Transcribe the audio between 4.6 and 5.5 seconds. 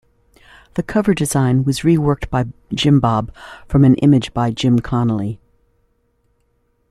Connolly.